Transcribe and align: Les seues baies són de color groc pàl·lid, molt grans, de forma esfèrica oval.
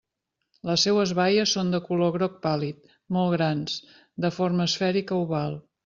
Les 0.69 0.85
seues 0.87 1.13
baies 1.19 1.53
són 1.57 1.69
de 1.75 1.81
color 1.91 2.15
groc 2.17 2.41
pàl·lid, 2.47 2.83
molt 3.19 3.37
grans, 3.39 3.79
de 4.27 4.37
forma 4.41 4.71
esfèrica 4.73 5.23
oval. 5.25 5.61